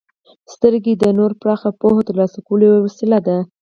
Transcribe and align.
•سترګې 0.53 0.93
د 0.97 1.03
نور 1.17 1.31
پراخه 1.41 1.69
پوهه 1.79 2.01
د 2.03 2.07
ترلاسه 2.09 2.39
کولو 2.47 2.63
یوه 2.69 2.79
وسیله 2.85 3.19
ده. 3.27 3.37